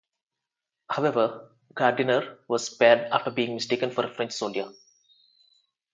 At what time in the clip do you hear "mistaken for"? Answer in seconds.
3.53-4.03